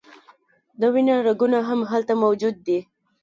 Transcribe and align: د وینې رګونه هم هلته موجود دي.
د 0.79 0.81
وینې 0.93 1.15
رګونه 1.27 1.59
هم 1.67 1.79
هلته 1.91 2.13
موجود 2.23 2.55
دي. 2.67 2.79